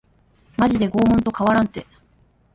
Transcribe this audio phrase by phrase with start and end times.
[0.57, 1.85] マジで拷問と変わらんて